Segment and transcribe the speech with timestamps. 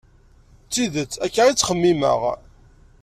[0.65, 2.21] D tidet, akka i ttxemmimeɣ.